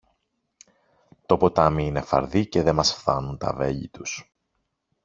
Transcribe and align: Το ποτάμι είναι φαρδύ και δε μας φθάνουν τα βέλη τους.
Το 1.25 1.37
ποτάμι 1.37 1.85
είναι 1.85 2.01
φαρδύ 2.01 2.45
και 2.47 2.61
δε 2.61 2.71
μας 2.71 2.93
φθάνουν 2.93 3.37
τα 3.37 3.53
βέλη 3.53 3.87
τους. 3.87 4.31